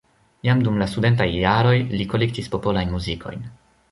[0.47, 3.49] Jam dum la studentaj jaroj li kolektis popolajn muzikojn.